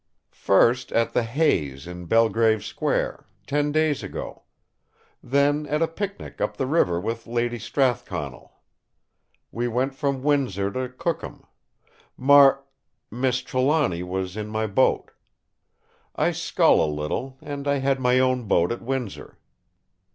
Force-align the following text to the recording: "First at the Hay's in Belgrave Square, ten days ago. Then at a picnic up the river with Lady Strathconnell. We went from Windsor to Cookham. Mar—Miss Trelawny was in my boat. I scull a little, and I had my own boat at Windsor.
"First 0.33 0.91
at 0.93 1.13
the 1.13 1.21
Hay's 1.21 1.85
in 1.85 2.05
Belgrave 2.05 2.65
Square, 2.65 3.27
ten 3.45 3.71
days 3.71 4.01
ago. 4.01 4.45
Then 5.21 5.67
at 5.67 5.83
a 5.83 5.87
picnic 5.87 6.41
up 6.41 6.57
the 6.57 6.65
river 6.65 6.99
with 6.99 7.27
Lady 7.27 7.59
Strathconnell. 7.59 8.51
We 9.51 9.67
went 9.67 9.93
from 9.93 10.23
Windsor 10.23 10.71
to 10.71 10.89
Cookham. 10.89 11.45
Mar—Miss 12.17 13.43
Trelawny 13.43 14.01
was 14.01 14.35
in 14.35 14.47
my 14.47 14.65
boat. 14.65 15.11
I 16.15 16.31
scull 16.31 16.83
a 16.83 16.89
little, 16.91 17.37
and 17.39 17.67
I 17.67 17.77
had 17.77 17.99
my 17.99 18.17
own 18.17 18.45
boat 18.47 18.71
at 18.71 18.81
Windsor. 18.81 19.37